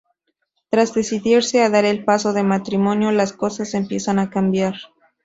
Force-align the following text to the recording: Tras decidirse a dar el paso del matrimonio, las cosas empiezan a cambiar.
Tras 0.71 0.95
decidirse 0.95 1.61
a 1.61 1.69
dar 1.69 1.85
el 1.85 2.03
paso 2.03 2.33
del 2.33 2.47
matrimonio, 2.47 3.11
las 3.11 3.33
cosas 3.33 3.75
empiezan 3.75 4.17
a 4.17 4.31
cambiar. 4.31 4.73